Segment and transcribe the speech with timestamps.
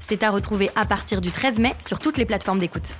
[0.00, 2.96] C'est à retrouver à partir du 13 mai sur toutes les plateformes d'écoute.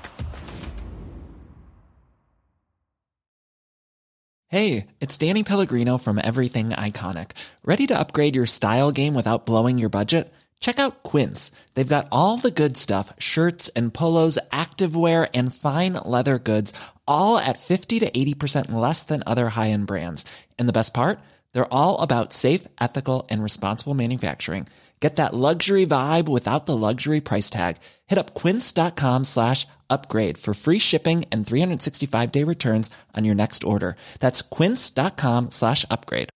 [4.53, 7.33] Hey, it's Danny Pellegrino from Everything Iconic.
[7.65, 10.33] Ready to upgrade your style game without blowing your budget?
[10.59, 11.53] Check out Quince.
[11.75, 16.73] They've got all the good stuff shirts and polos, activewear, and fine leather goods,
[17.07, 20.25] all at 50 to 80% less than other high end brands.
[20.59, 21.21] And the best part?
[21.53, 24.67] They're all about safe, ethical, and responsible manufacturing.
[25.01, 27.79] Get that luxury vibe without the luxury price tag.
[28.07, 33.65] Hit up quince.com slash upgrade for free shipping and 365 day returns on your next
[33.65, 33.97] order.
[34.21, 36.29] That's quince.com slash upgrade.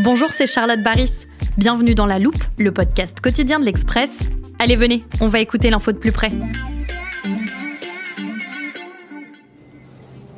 [0.00, 1.26] Bonjour, c'est Charlotte Baris.
[1.58, 4.20] Bienvenue dans La Loupe, le podcast quotidien de l'Express.
[4.58, 6.30] Allez, venez, on va écouter l'info de plus près.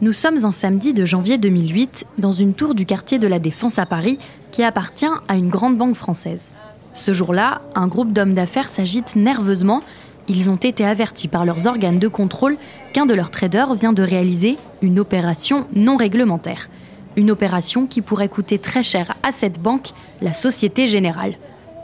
[0.03, 3.79] Nous sommes un samedi de janvier 2008 dans une tour du quartier de la Défense
[3.79, 4.19] à Paris
[4.51, 6.51] qui appartient à une grande banque française.
[6.95, 9.81] Ce jour-là, un groupe d'hommes d'affaires s'agite nerveusement.
[10.27, 12.57] Ils ont été avertis par leurs organes de contrôle
[12.95, 16.71] qu'un de leurs traders vient de réaliser une opération non réglementaire.
[17.17, 19.91] Une opération qui pourrait coûter très cher à cette banque,
[20.23, 21.35] la Société Générale.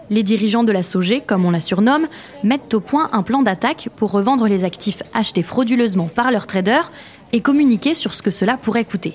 [0.08, 2.06] Les dirigeants de la SOG, comme on la surnomme,
[2.44, 6.92] mettent au point un plan d'attaque pour revendre les actifs achetés frauduleusement par leurs traders
[7.32, 9.14] et communiquer sur ce que cela pourrait coûter.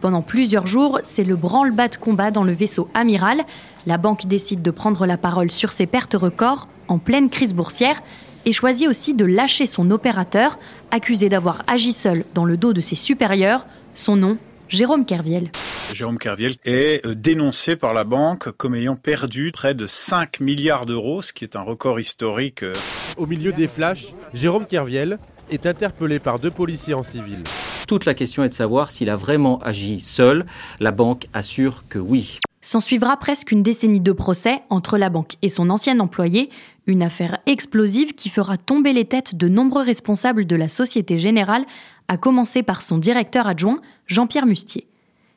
[0.00, 3.42] Pendant plusieurs jours, c'est le branle-bas de combat dans le vaisseau amiral.
[3.86, 8.02] La banque décide de prendre la parole sur ses pertes records en pleine crise boursière
[8.44, 10.58] et choisit aussi de lâcher son opérateur,
[10.90, 13.64] accusé d'avoir agi seul dans le dos de ses supérieurs.
[13.94, 14.38] Son nom,
[14.68, 15.50] Jérôme Kerviel.
[15.94, 20.86] Jérôme Kerviel est euh, dénoncé par la banque comme ayant perdu près de 5 milliards
[20.86, 22.62] d'euros, ce qui est un record historique.
[22.62, 22.72] Euh.
[23.18, 25.18] Au milieu des flashs, Jérôme Kerviel
[25.52, 27.42] est interpellé par deux policiers en civil.
[27.86, 30.46] Toute la question est de savoir s'il a vraiment agi seul.
[30.80, 32.38] La banque assure que oui.
[32.60, 36.48] S'en suivra presque une décennie de procès entre la banque et son ancien employé,
[36.86, 41.64] une affaire explosive qui fera tomber les têtes de nombreux responsables de la Société Générale,
[42.08, 44.86] à commencer par son directeur adjoint, Jean-Pierre Mustier.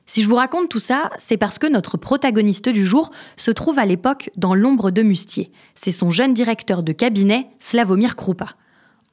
[0.06, 3.80] Si je vous raconte tout ça, c'est parce que notre protagoniste du jour se trouve
[3.80, 5.52] à l'époque dans l'ombre de Mustier.
[5.74, 8.56] C'est son jeune directeur de cabinet, Slavomir Krupa.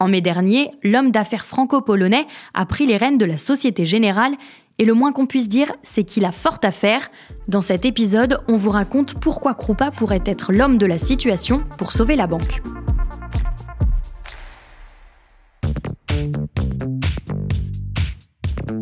[0.02, 4.32] En mai dernier, l'homme d'affaires franco-polonais a pris les rênes de la Société Générale
[4.80, 7.08] et le moins qu'on puisse dire, c'est qu'il a fort à faire.
[7.46, 11.92] Dans cet épisode, on vous raconte pourquoi Krupa pourrait être l'homme de la situation pour
[11.92, 12.62] sauver la banque.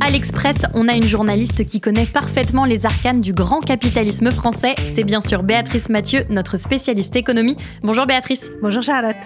[0.00, 4.74] À l'Express, on a une journaliste qui connaît parfaitement les arcanes du grand capitalisme français.
[4.86, 7.58] C'est bien sûr Béatrice Mathieu, notre spécialiste économie.
[7.82, 8.50] Bonjour Béatrice.
[8.62, 9.16] Bonjour Charlotte.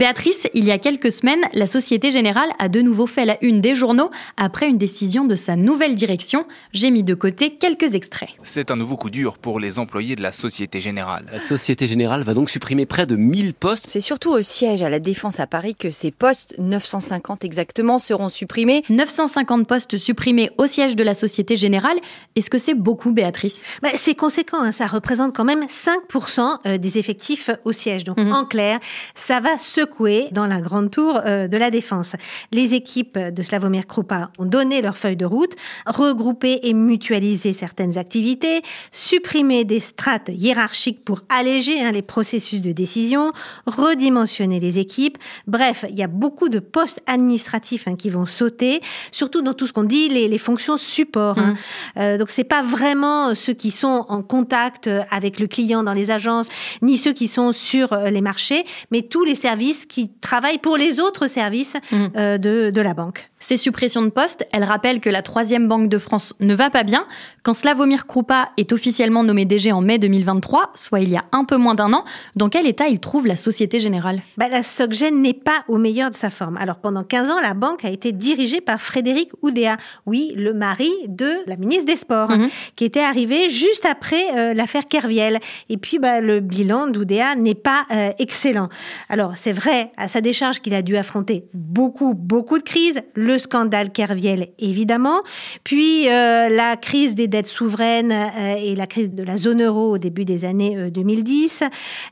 [0.00, 3.60] Béatrice, il y a quelques semaines, la Société Générale a de nouveau fait la une
[3.60, 6.46] des journaux après une décision de sa nouvelle direction.
[6.72, 8.30] J'ai mis de côté quelques extraits.
[8.42, 11.26] C'est un nouveau coup dur pour les employés de la Société Générale.
[11.30, 13.84] La Société Générale va donc supprimer près de 1000 postes.
[13.88, 18.30] C'est surtout au siège à la Défense à Paris que ces postes, 950 exactement, seront
[18.30, 18.82] supprimés.
[18.88, 21.98] 950 postes supprimés au siège de la Société Générale.
[22.36, 23.64] Est-ce que c'est beaucoup, Béatrice?
[23.82, 24.72] Bah, C'est conséquent, hein.
[24.72, 28.04] ça représente quand même 5% euh, des effectifs au siège.
[28.04, 28.32] Donc mhm.
[28.32, 28.78] en clair,
[29.14, 32.14] ça va se secoué dans la grande tour euh, de la Défense.
[32.52, 35.56] Les équipes de Slavomir Krupa ont donné leur feuille de route,
[35.86, 38.62] regroupé et mutualisé certaines activités,
[38.92, 43.32] supprimé des strates hiérarchiques pour alléger hein, les processus de décision,
[43.66, 45.18] redimensionner les équipes.
[45.46, 48.80] Bref, il y a beaucoup de postes administratifs hein, qui vont sauter,
[49.10, 51.38] surtout dans tout ce qu'on dit les, les, fonctions support.
[51.38, 51.52] Hein.
[51.52, 51.98] Mmh.
[51.98, 56.10] Euh, donc c'est pas vraiment ceux qui sont en contact avec le client dans les
[56.10, 56.48] agences,
[56.82, 60.76] ni ceux qui sont sur euh, les marchés, mais tous les services qui travaillent pour
[60.76, 61.96] les autres services mmh.
[62.16, 63.30] euh, de, de la banque.
[63.42, 66.82] Ces suppressions de postes, elles rappellent que la troisième banque de France ne va pas
[66.82, 67.06] bien.
[67.42, 71.44] Quand Slavomir Krupa est officiellement nommé DG en mai 2023, soit il y a un
[71.44, 72.04] peu moins d'un an,
[72.36, 74.20] dans quel état il trouve la Société Générale?
[74.36, 76.58] Bah, La SocGen n'est pas au meilleur de sa forme.
[76.58, 80.90] Alors pendant 15 ans, la banque a été dirigée par Frédéric Oudéa, oui, le mari
[81.08, 82.48] de la ministre des Sports, mhm.
[82.76, 85.38] qui était arrivé juste après euh, l'affaire Kerviel.
[85.70, 88.68] Et puis bah, le bilan d'Oudéa n'est pas euh, excellent.
[89.08, 93.38] Alors c'est vrai à sa décharge qu'il a dû affronter beaucoup, beaucoup de crises, le
[93.38, 95.22] scandale Kerviel évidemment,
[95.64, 99.94] puis euh, la crise des dettes souveraines euh, et la crise de la zone euro
[99.94, 101.64] au début des années 2010,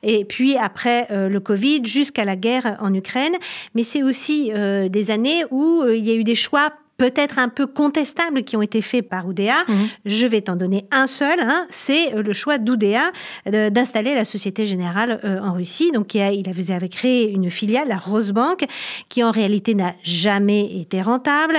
[0.02, 3.34] et puis après le Covid jusqu'à la guerre en Ukraine.
[3.74, 7.66] Mais c'est aussi des années où il y a eu des choix peut-être un peu
[7.66, 9.64] contestables qui ont été faits par Oudéa.
[9.68, 9.88] Mhm.
[10.04, 11.38] Je vais t'en donner un seul.
[11.40, 11.66] Hein.
[11.70, 13.12] c'est euh, le choix d'Oudéa
[13.46, 15.92] d'installer la Société Générale euh, en Russie.
[15.92, 18.66] Donc, il, avait créé une filiale, la Rosebank,
[19.08, 21.58] qui en réalité n'a jamais été rentable,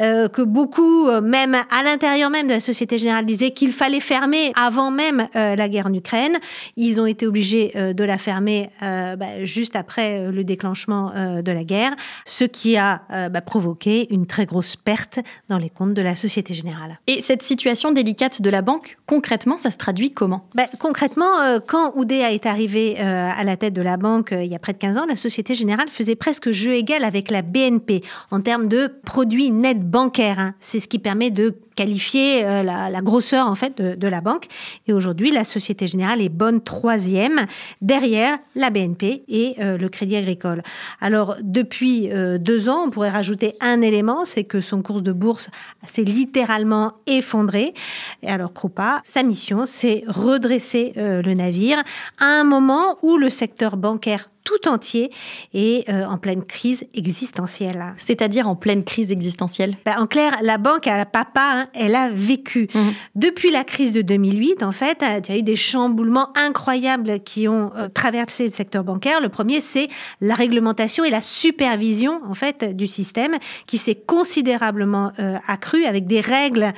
[0.00, 4.52] euh, que beaucoup, même à l'intérieur même de la Société Générale, disaient qu'il fallait fermer
[4.56, 6.38] avant même la guerre en Ukraine.
[6.76, 11.12] Ils ont été obligés de la fermer bah, juste après le déclenchement
[11.42, 11.94] de la guerre,
[12.24, 16.54] ce qui a bah, provoqué une très grosse perte dans les comptes de la Société
[16.54, 16.98] Générale.
[17.06, 20.46] Et cette situation délicate de la banque, concrètement, ça se traduit comment?
[20.54, 24.42] Ben, Concrètement, euh, quand Oudéa est arrivé euh, à la tête de la banque euh,
[24.42, 27.30] il y a près de 15 ans, la Société Générale faisait presque jeu égal avec
[27.30, 30.38] la BNP en termes de produits nets bancaires.
[30.38, 30.54] Hein.
[30.60, 34.46] C'est ce qui permet de qualifier la, grosseur en fait de, la banque.
[34.88, 37.46] Et aujourd'hui, la Société Générale est bonne troisième
[37.80, 40.62] derrière la BNP et le Crédit Agricole.
[41.00, 42.10] Alors depuis
[42.40, 45.50] deux ans, on pourrait rajouter un élément, c'est que son cours de bourse
[45.86, 47.74] s'est littéralement effondré.
[48.22, 51.82] Et alors Krupa, sa mission, c'est redresser euh, le navire
[52.18, 55.10] à un moment où le secteur bancaire tout entier
[55.52, 57.94] et euh, en pleine crise existentielle.
[57.98, 59.76] C'est-à-dire en pleine crise existentielle?
[59.84, 62.66] Ben, En clair, la banque à papa, hein, elle a vécu.
[62.74, 62.92] Mhm.
[63.14, 67.20] Depuis la crise de 2008, en fait, euh, il y a eu des chamboulements incroyables
[67.20, 69.20] qui ont euh, traversé le secteur bancaire.
[69.20, 69.88] Le premier, c'est
[70.22, 73.36] la réglementation et la supervision, en fait, du système
[73.66, 75.12] qui s'est considérablement
[75.46, 76.72] accrue avec des règles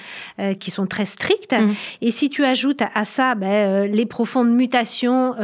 [0.58, 1.52] qui sont très strictes.
[1.52, 1.74] Mhm.
[2.00, 5.34] Et si tu ajoutes à, ça ben, les profondes mutations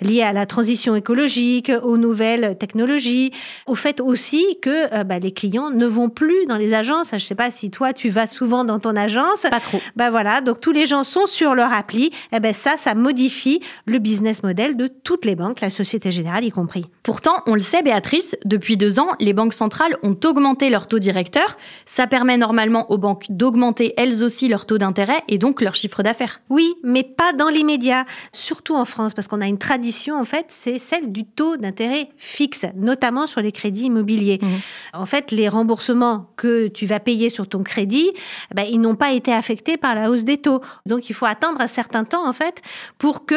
[0.00, 3.32] liées à la transition écologique, aux nouvelles technologies,
[3.66, 7.10] au fait aussi que euh, bah, les clients ne vont plus dans les agences.
[7.10, 9.46] Je ne sais pas si toi tu vas souvent dans ton agence.
[9.50, 9.80] Pas trop.
[9.96, 12.06] Bah voilà, donc tous les gens sont sur leur appli.
[12.06, 16.10] Et eh ben ça, ça modifie le business model de toutes les banques, la Société
[16.10, 16.84] Générale y compris.
[17.02, 20.98] Pourtant, on le sait, Béatrice, depuis deux ans, les banques centrales ont augmenté leur taux
[20.98, 21.56] directeur.
[21.86, 26.02] Ça permet normalement aux banques d'augmenter elles aussi leur taux d'intérêt et donc leur chiffre
[26.02, 26.40] d'affaires.
[26.50, 30.46] Oui, mais pas dans l'immédiat, surtout en France, parce qu'on a une tradition en fait,
[30.48, 34.38] c'est celle du taux d'intérêt fixe, notamment sur les crédits immobiliers.
[34.40, 34.46] Mmh.
[34.94, 38.10] En fait, les remboursements que tu vas payer sur ton crédit,
[38.50, 40.60] eh ben, ils n'ont pas été affectés par la hausse des taux.
[40.86, 42.62] Donc, il faut attendre un certain temps, en fait,
[42.98, 43.34] pour que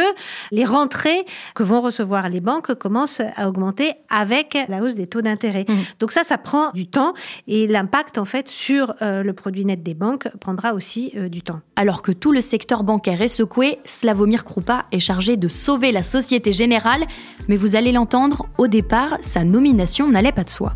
[0.52, 1.26] les rentrées
[1.56, 5.66] que vont recevoir les banques commencent à augmenter avec la hausse des taux d'intérêt.
[5.68, 5.74] Mmh.
[6.00, 7.14] Donc ça, ça prend du temps
[7.48, 11.42] et l'impact, en fait, sur euh, le produit net des banques prendra aussi euh, du
[11.42, 11.62] temps.
[11.76, 16.04] Alors que tout le secteur bancaire est secoué, Slavomir Krupa est chargé de sauver la
[16.04, 17.06] Société Générale,
[17.48, 20.74] mais vous allez l'entendre, au départ, sa nomination n'allait pas de soi.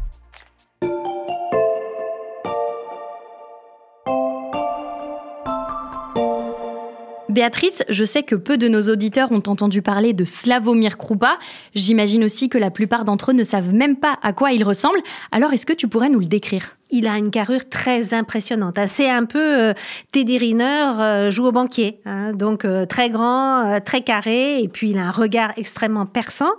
[7.36, 11.38] Béatrice, je sais que peu de nos auditeurs ont entendu parler de Slavomir Krupa.
[11.74, 15.00] J'imagine aussi que la plupart d'entre eux ne savent même pas à quoi il ressemble.
[15.34, 16.78] Alors, est-ce que tu pourrais nous le décrire?
[16.92, 18.78] Il a une carrure très impressionnante.
[18.88, 19.74] C'est un peu euh,
[20.12, 22.00] Teddy Riner euh, joue au banquier.
[22.06, 22.34] Hein.
[22.34, 26.52] donc euh, très grand, très carré, et puis il a un regard extrêmement perçant.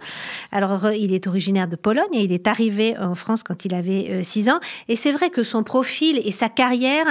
[0.53, 4.23] Alors il est originaire de Pologne et il est arrivé en France quand il avait
[4.23, 4.61] 6 ans.
[4.89, 7.07] Et c'est vrai que son profil et sa carrière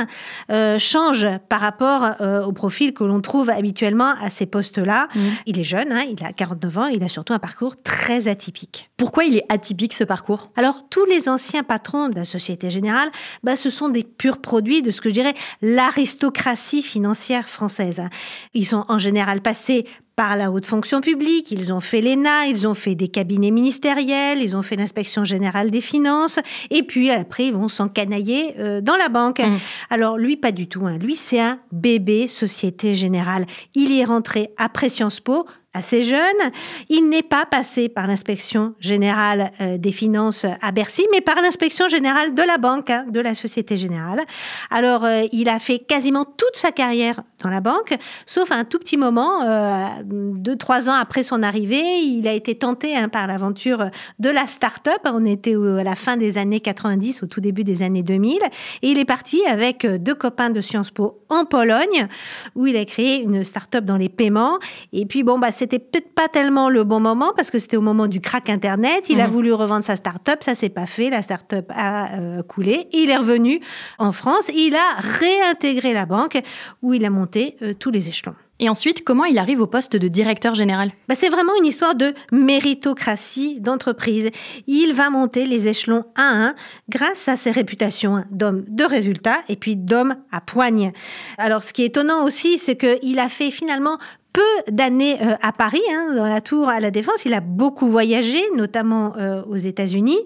[0.79, 2.12] changent par rapport
[2.45, 5.07] au profil que l'on trouve habituellement à ces postes-là.
[5.13, 5.19] Mmh.
[5.45, 8.89] Il est jeune, hein, il a 49 ans, il a surtout un parcours très atypique.
[8.98, 10.50] Pourquoi il est atypique ce parcours?
[10.55, 13.04] Alors tous les anciens patrons de la Société Générale
[13.43, 18.01] bah, ce sont des purs produits de ce que je dirais l'aristocratie financière française.
[18.53, 19.85] Ils sont en général passés
[20.15, 24.41] par la haute fonction publique, ils ont fait l'ENA, ils ont fait des cabinets ministériels,
[24.41, 28.95] ils ont fait l'inspection générale des finances, et puis après ils vont s'encanailler euh, dans
[28.95, 29.39] la banque.
[29.39, 29.57] Mmh.
[29.89, 30.85] Alors lui, pas du tout.
[30.85, 30.97] Hein.
[30.97, 33.45] Lui, c'est un bébé Société Générale.
[33.74, 35.45] Il y est rentré après Sciences Po,
[35.75, 36.20] assez jeune.
[36.89, 41.89] Il n'est pas passé par l'inspection générale euh, des finances à Bercy, mais par l'inspection
[41.89, 44.22] générale de la banque, hein, de la Société Générale.
[44.72, 48.79] Alors, euh, il a fait quasiment toute sa carrière dans la banque, sauf un tout
[48.79, 53.27] petit moment, euh, deux, trois ans après son arrivée, il a été tenté hein, par
[53.27, 53.89] l'aventure
[54.20, 55.01] de la start-up.
[55.05, 58.39] On était à la fin des années 90, au tout début des années 2000,
[58.82, 62.08] et il est parti avec deux copains de Sciences Po en Pologne,
[62.55, 64.58] où il a créé une start-up dans les paiements.
[64.94, 67.75] Et puis, bon, bah, c'est c'était peut-être pas tellement le bon moment parce que c'était
[67.75, 69.05] au moment du crack Internet.
[69.10, 69.34] Il a mhm.
[69.34, 71.10] voulu revendre sa start-up, ça s'est pas fait.
[71.10, 72.88] La start-up a euh, coulé.
[72.93, 73.60] Il est revenu
[73.98, 74.51] en France.
[74.55, 76.39] Il a réintégré la banque
[76.84, 78.36] où il a monté euh, tous les échelons.
[78.60, 80.91] Et ensuite, comment il arrive au poste de directeur général?
[81.10, 84.29] Bah, C'est vraiment une histoire de méritocratie d'entreprise.
[84.67, 86.55] Il va monter les échelons un à un
[86.89, 90.93] grâce à ses réputations d'homme de résultats et puis d'homme à poigne.
[91.38, 93.98] Alors, ce qui est étonnant aussi, c'est qu'il a fait finalement
[94.36, 97.24] peu d'années euh, à Paris, hein, dans la tour à la Défense.
[97.24, 100.20] Il a beaucoup voyagé, notamment euh, aux États-Unis.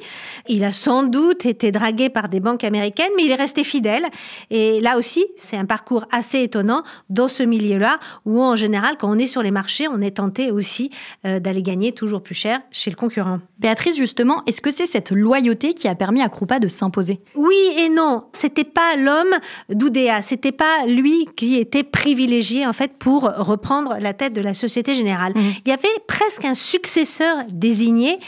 [0.47, 4.07] Il a sans doute été dragué par des banques américaines, mais il est resté fidèle.
[4.49, 9.11] Et là aussi, c'est un parcours assez étonnant dans ce milieu-là, où en général, quand
[9.11, 10.89] on est sur les marchés, on est tenté aussi
[11.25, 13.39] euh, d'aller gagner toujours plus cher chez le concurrent.
[13.59, 17.21] Béatrice, justement, est-ce que c'est cette loyauté qui a permis à Krupa de s'imposer?
[17.35, 18.23] Oui et non.
[18.33, 19.35] C'était pas l'homme
[19.69, 20.23] d'Oudéa.
[20.23, 24.95] C'était pas lui qui était privilégié, en fait, pour reprendre la tête de la Société
[24.95, 25.33] Générale.
[25.35, 25.41] Mmh.
[25.65, 28.19] Il y avait presque un successeur désigné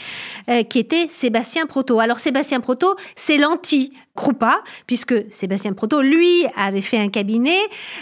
[0.48, 2.00] euh, qui était Sébastien Proto.
[2.00, 7.58] Alors Sébastien Proto, c'est l'anti Krupa, puisque Sébastien Proto, lui, avait fait un cabinet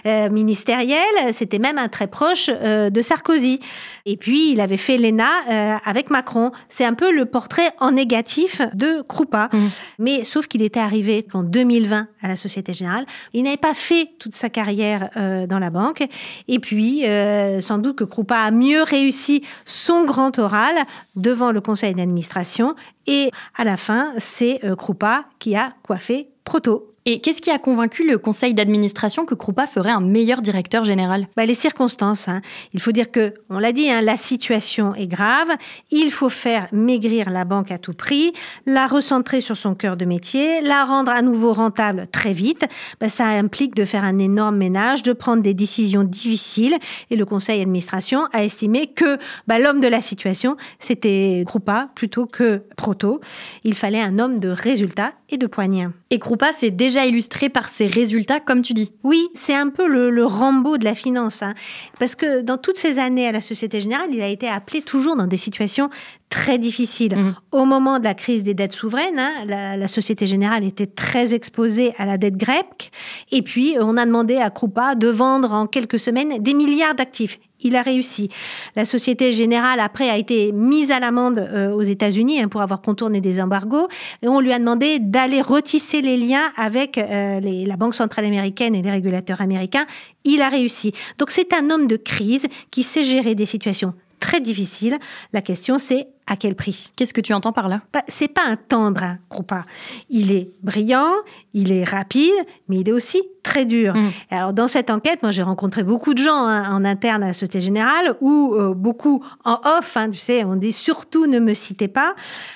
[0.07, 3.61] euh, ministériel, c'était même un très proche euh, de Sarkozy.
[4.07, 6.51] Et puis, il avait fait l'ENA euh, avec Macron.
[6.69, 9.51] C'est un peu le portrait en négatif de Krupa.
[9.53, 9.59] Mmh.
[10.01, 14.11] Mais sauf qu'il était arrivé qu'en 2020 à la Société Générale, il n'avait pas fait
[14.19, 15.11] toute sa carrière
[15.49, 16.03] dans la banque.
[16.49, 17.05] Et puis,
[17.61, 20.75] sans doute que Krupa a mieux réussi son grand oral
[21.15, 22.75] devant le conseil d'administration
[23.11, 26.90] et à la fin, c'est euh, Krupa qui a coiffé Proto.
[27.13, 31.27] Et qu'est-ce qui a convaincu le conseil d'administration que Krupa ferait un meilleur directeur général?
[31.37, 32.29] Bah, Les circonstances.
[32.29, 32.41] Hein.
[32.73, 35.49] Il faut dire que, on l'a dit, hein, la situation est grave.
[35.91, 38.33] Il faut faire maigrir la banque à tout prix,
[38.65, 42.65] la recentrer sur son cœur de métier, la rendre à nouveau rentable très vite.
[43.01, 46.77] Bah, ça implique de faire un énorme ménage, de prendre des décisions difficiles.
[47.11, 52.27] Et le conseil d'administration a estimé que bah, l'homme de la situation, c'était Krupa plutôt
[52.27, 53.21] que Proto.
[53.65, 55.89] Il fallait un homme de résultats et de poignets.
[56.11, 58.93] Et Krupa, c'est déjà déjà illustré par ses résultats, comme tu dis.
[59.05, 61.43] Oui, c'est un peu le, le, Rambo de la finance.
[61.43, 61.55] Hein.
[61.99, 65.17] Parce que dans toutes ces années à la Société Générale, il a été appelé toujours
[65.17, 65.91] dans des situations
[66.29, 67.17] très difficiles.
[67.17, 67.35] Mmh.
[67.53, 71.35] Au moment de la crise des dettes souveraines, hein, la, la, Société Générale était très
[71.35, 72.91] exposée à la dette grecque.
[73.33, 77.39] Et puis, on a demandé à Krupa de vendre en quelques semaines des milliards d'actifs
[77.63, 78.29] il a réussi.
[78.77, 82.83] La Société Générale, après, a été mise à l'amende euh, aux États-Unis hein, pour avoir
[82.83, 83.89] contourné des embargos.
[84.23, 88.25] Et on lui a demandé d'aller retisser les liens avec euh, les, la Banque centrale
[88.25, 89.87] américaine et les régulateurs américains.
[90.25, 90.93] Il a réussi.
[91.19, 94.99] Donc c'est un homme de crise qui sait gérer des situations très difficiles.
[95.33, 96.93] La question, c'est à quel prix?
[96.95, 97.83] Qu'est-ce que tu entends par là?
[97.93, 99.65] Bah, C'est pas un tendre, hein, pas.
[100.11, 101.11] Il est brillant,
[101.55, 102.31] il est rapide,
[102.69, 103.95] mais il est aussi très dur.
[103.95, 104.11] Mm.
[104.31, 107.33] Alors dans cette enquête, moi j'ai rencontré beaucoup de gens hein, en interne à la
[107.33, 109.97] Société Générale ou euh, beaucoup en off.
[109.97, 112.15] Hein, tu sais, on dit surtout ne me citez pas.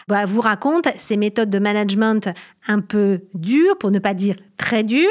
[0.09, 2.29] Bah, vous raconte ces méthodes de management
[2.67, 5.09] un peu dures, pour ne pas dire très dures.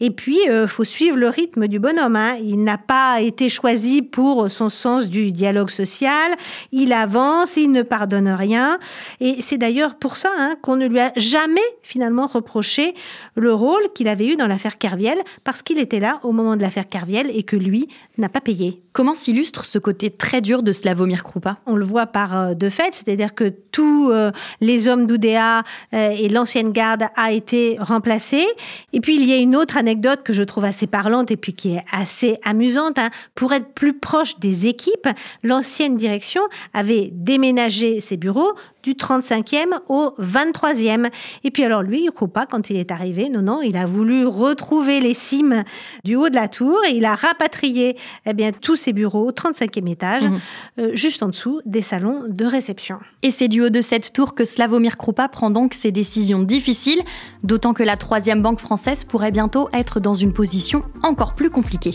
[0.00, 2.16] Et puis euh, faut suivre le rythme du bonhomme.
[2.16, 2.34] Hein.
[2.42, 6.32] Il n'a pas été choisi pour son sens du dialogue social.
[6.72, 8.78] Il avance, il ne pardonne rien.
[9.20, 10.30] Et c'est d'ailleurs pour ça
[10.62, 12.94] qu'on ne lui a jamais finalement reproché
[13.36, 15.09] le rôle qu'il avait eu dans l'affaire Kerviel,
[15.44, 17.88] parce qu'il était là au moment de l'affaire Kerviel et que lui
[18.18, 18.82] n'a pas payé.
[18.92, 22.70] Comment s'illustre ce côté très dur de Slavomir Krupa On le voit par euh, deux
[22.70, 25.62] faits, c'est-à-dire que tous euh, les hommes d'Oudéa
[25.94, 28.44] euh, et l'ancienne garde a été remplacé.
[28.92, 31.54] Et puis il y a une autre anecdote que je trouve assez parlante et puis
[31.54, 32.98] qui est assez amusante.
[32.98, 33.10] Hein.
[33.34, 35.08] Pour être plus proche des équipes,
[35.44, 36.42] l'ancienne direction
[36.74, 41.10] avait déménagé ses bureaux du 35e au 23e.
[41.44, 45.00] Et puis alors lui, Krupa, quand il est arrivé, non, non, il a voulu retrouver
[45.00, 45.64] les cimes
[46.04, 47.96] du haut de la tour et il a rapatrié
[48.26, 50.40] eh bien, tous ses bureaux au 35e étage, mhm.
[50.78, 52.98] euh, juste en dessous des salons de réception.
[53.22, 57.02] Et c'est du haut de cette tour que Slavomir Krupa prend donc ses décisions difficiles,
[57.42, 61.94] d'autant que la troisième banque française pourrait bientôt être dans une position encore plus compliquée.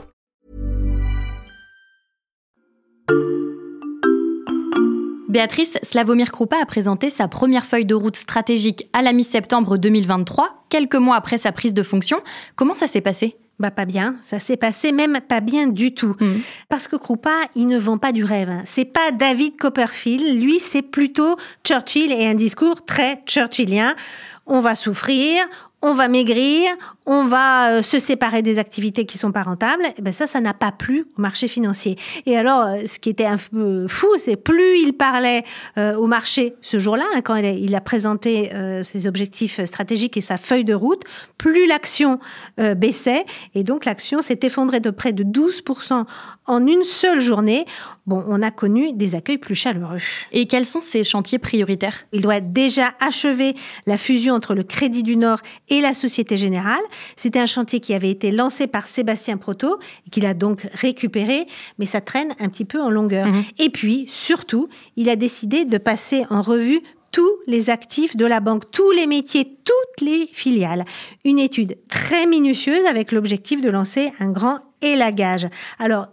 [5.31, 10.65] Béatrice, Slavomir Krupa a présenté sa première feuille de route stratégique à la mi-septembre 2023,
[10.67, 12.19] quelques mois après sa prise de fonction.
[12.57, 13.37] Comment ça s'est passé?
[13.57, 16.17] Bah pas bien, ça s'est passé même pas bien du tout.
[16.19, 16.31] Mmh.
[16.67, 18.51] Parce que Krupa, il ne vend pas du rêve.
[18.65, 23.95] C'est pas David Copperfield, lui c'est plutôt Churchill et un discours très churchillien.
[24.45, 25.45] On va souffrir,
[25.81, 26.69] on va maigrir,
[27.05, 29.83] on va euh, se séparer des activités qui sont pas rentables.
[29.97, 31.97] Et ben ça, ça n'a pas plu au marché financier.
[32.25, 35.43] Et alors, euh, ce qui était un peu fou, c'est plus il parlait
[35.77, 38.51] euh, au marché ce jour-là, hein, quand il a, présenté
[38.83, 41.01] ses objectifs stratégiques et sa feuille de route,
[41.37, 42.19] plus l'action
[42.57, 43.25] baissait.
[43.55, 46.05] Et donc, l'action s'est effondrée de près de 12%
[46.45, 47.65] en une seule journée.
[48.11, 49.99] Bon, on a connu des accueils plus chaleureux.
[50.33, 52.03] Et quels sont ces chantiers prioritaires?
[52.11, 53.53] Il doit déjà achever
[53.87, 55.39] la fusion entre le Crédit du Nord
[55.69, 56.81] et la Société Générale.
[57.15, 59.79] C'était un chantier qui avait été lancé par Sébastien Proto
[60.11, 61.45] qu'il a donc récupéré,
[61.79, 63.27] mais ça traîne un petit peu en longueur.
[63.27, 63.43] Mhm.
[63.59, 66.81] Et puis, surtout, il a décidé de passer en revue
[67.13, 70.83] tous les actifs de la banque, tous les métiers, toutes les filiales.
[71.23, 75.47] Une étude très minutieuse avec l'objectif de lancer un grand élagage.
[75.79, 76.09] Alors,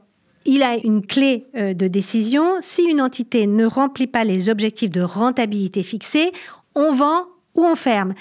[0.49, 2.57] il a une clé euh, de décision.
[2.63, 6.33] Si une entité ne remplit pas les objectifs de rentabilité fixés,
[6.75, 8.15] on vend ou on ferme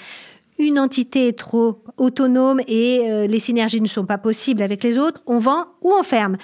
[0.58, 4.98] une entité est trop autonome et euh, les synergies ne sont pas possibles avec les
[4.98, 6.36] autres, on vend ou on ferme.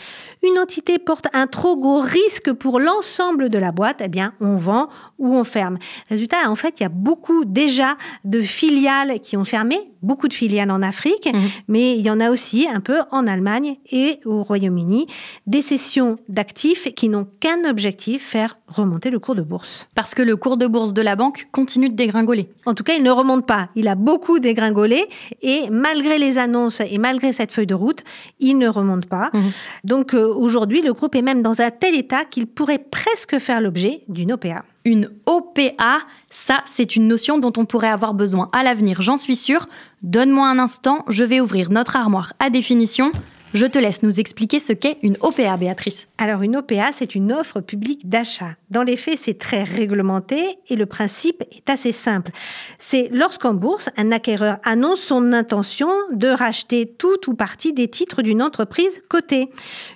[0.42, 4.56] Une entité porte un trop gros risque pour l'ensemble de la boîte, eh bien, on
[4.56, 5.78] vend ou on ferme.
[6.08, 10.34] Résultat, en fait, il y a beaucoup déjà de filiales qui ont fermé, beaucoup de
[10.34, 11.40] filiales en Afrique, mhm.
[11.68, 15.06] mais il y en a aussi un peu en Allemagne et au Royaume-Uni,
[15.46, 19.88] des cessions d'actifs qui n'ont qu'un objectif, faire remonter le cours de bourse.
[19.94, 22.48] Parce que le cours de bourse de la banque continue de dégringoler.
[22.66, 23.68] En tout cas, il ne remonte pas.
[23.74, 25.02] Il a beaucoup dégringolé
[25.42, 28.04] et malgré les annonces et malgré cette feuille de route,
[28.38, 29.30] il ne remonte pas.
[29.32, 29.42] Mhm.
[29.84, 33.60] Donc euh, aujourd'hui, le groupe est même dans un tel état qu'il pourrait presque faire
[33.60, 34.64] l'objet d'une OPA.
[34.84, 39.36] Une OPA, ça, c'est une notion dont on pourrait avoir besoin à l'avenir, j'en suis
[39.36, 39.66] sûre.
[40.02, 43.10] Donne-moi un instant, je vais ouvrir notre armoire à définition.
[43.54, 46.08] Je te laisse nous expliquer ce qu'est une OPA, Béatrice.
[46.18, 48.56] Alors, une OPA, c'est une offre publique d'achat.
[48.70, 52.32] Dans les faits, c'est très réglementé et le principe est assez simple.
[52.80, 58.22] C'est lorsqu'en bourse, un acquéreur annonce son intention de racheter tout ou partie des titres
[58.22, 59.50] d'une entreprise cotée.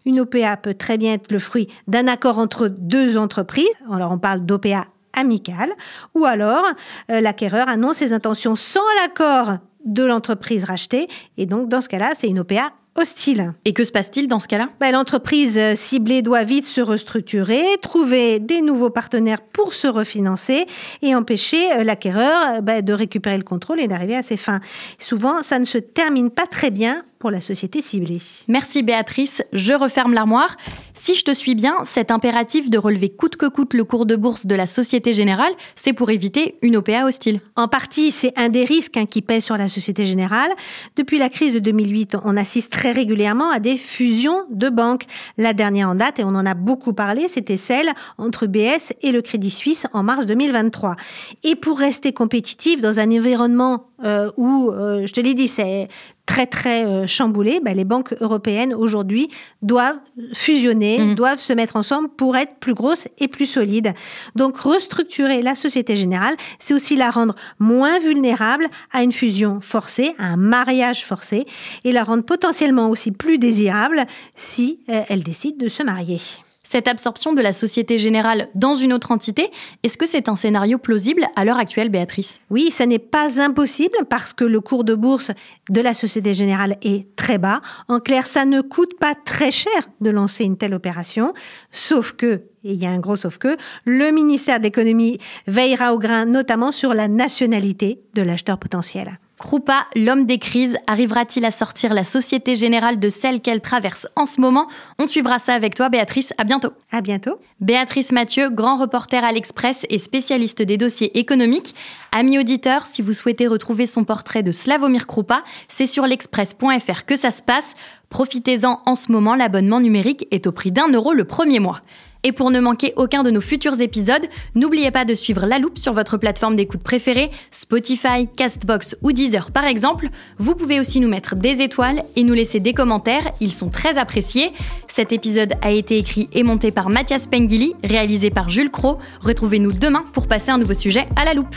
[0.06, 3.66] Une OPA peut très bien être le fruit d'un accord entre deux entreprises.
[3.92, 5.72] Alors, on parle d'OPA amicale,
[6.14, 6.64] ou alors
[7.10, 12.12] euh, l'acquéreur annonce ses intentions sans l'accord de l'entreprise rachetée, et donc dans ce cas-là,
[12.14, 13.54] c'est une OPA hostile.
[13.64, 14.68] Et que se passe-t-il dans ce cas-là?
[14.80, 20.66] Bah, L'entreprise euh, ciblée doit vite se restructurer, trouver des nouveaux partenaires pour se refinancer
[21.02, 24.60] et empêcher euh, l'acquéreur bah, de récupérer le contrôle et d'arriver à ses fins.
[24.98, 28.20] Souvent, ça ne se termine pas très bien pour la société ciblée.
[28.46, 30.56] Merci Béatrice, je referme l'armoire.
[30.94, 34.16] Si je te suis bien, cet impératif de relever coûte que coûte le cours de
[34.16, 37.40] bourse de la Société Générale, c'est pour éviter une OPA hostile.
[37.56, 40.50] En partie, c'est un des risques hein, qui pèse sur la Société Générale.
[40.96, 45.04] Depuis la crise de 2008, on assiste très régulièrement à des fusions de banques.
[45.36, 49.12] La dernière en date, et on en a beaucoup parlé, c'était celle entre BS et
[49.12, 50.96] le Crédit Suisse en mars 2023.
[51.44, 55.88] Et pour rester compétitif dans un environnement euh, où, euh, je te l'ai dit, c'est
[56.28, 59.28] très très euh, chamboulé, ben, les banques européennes aujourd'hui
[59.62, 59.98] doivent
[60.34, 61.14] fusionner, mhm.
[61.14, 63.94] doivent se mettre ensemble pour être plus grosses et plus solides.
[64.36, 70.14] Donc restructurer la Société Générale, c'est aussi la rendre moins vulnérable à une fusion forcée,
[70.18, 71.46] à un mariage forcé,
[71.84, 74.04] et la rendre potentiellement aussi plus désirable
[74.36, 76.20] si elle décide de se marier
[76.62, 79.50] cette absorption de la Société Générale dans une autre entité,
[79.82, 82.40] est-ce que c'est un scénario plausible à l'heure actuelle, Béatrice?
[82.50, 85.30] Oui, ça n'est pas impossible parce que le cours de bourse
[85.70, 87.60] de la Société Générale est très bas.
[87.88, 91.32] En clair, ça ne coûte pas très cher de lancer une telle opération,
[91.70, 95.94] sauf que et il y a un gros sauf que, le ministère de l'économie veillera
[95.94, 99.18] au grain, notamment sur la nationalité de l'acheteur potentiel.
[99.38, 104.26] Krupa, l'homme des crises, arrivera-t-il à sortir la Société Générale de celle qu'elle traverse en
[104.26, 104.66] ce moment?
[104.98, 106.32] On suivra ça avec toi, Béatrice.
[106.38, 106.70] À bientôt.
[106.90, 107.38] À bientôt.
[107.60, 111.76] Béatrice Mathieu, grand reporter à l'Express et spécialiste des dossiers économiques.
[112.10, 117.14] Ami auditeur, si vous souhaitez retrouver son portrait de Slavomir Krupa, c'est sur l'express.fr que
[117.14, 117.74] ça se passe.
[118.10, 121.80] Profitez-en en ce moment, l'abonnement numérique est au prix d'un euro le premier mois.
[122.24, 125.78] Et pour ne manquer aucun de nos futurs épisodes, n'oubliez pas de suivre La Loupe
[125.78, 130.08] sur votre plateforme d'écoute préférée, Spotify, Castbox ou Deezer par exemple.
[130.38, 133.98] Vous pouvez aussi nous mettre des étoiles et nous laisser des commentaires, ils sont très
[133.98, 134.52] appréciés.
[134.88, 138.98] Cet épisode a été écrit et monté par Mathias Pengili, réalisé par Jules Cro.
[139.20, 141.56] Retrouvez-nous demain pour passer un nouveau sujet à la loupe.